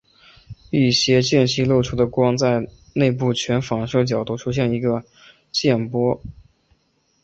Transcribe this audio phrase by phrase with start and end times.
[0.71, 5.03] 一些间隙漏出的光在内部全反射角度出现一个
[5.51, 6.19] 渐逝波。